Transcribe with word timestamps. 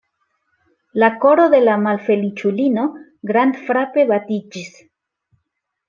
La 1.03 1.09
koro 1.25 1.45
de 1.55 1.59
la 1.67 1.75
malfeliĉulino 1.83 2.87
grandfrape 3.35 4.11
batiĝis. 4.15 4.77